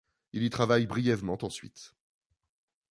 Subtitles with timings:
[0.33, 1.93] Il y travaille brièvement ensuite.